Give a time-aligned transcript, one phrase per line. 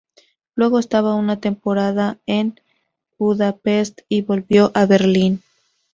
[0.55, 2.59] Luego estuvo una temporada en
[3.19, 5.43] Budapest y volvió a Berlín.